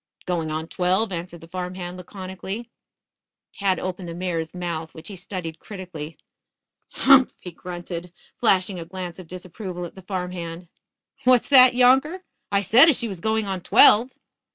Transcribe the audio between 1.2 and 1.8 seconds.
the farm